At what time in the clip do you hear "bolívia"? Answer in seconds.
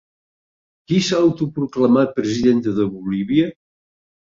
2.97-3.55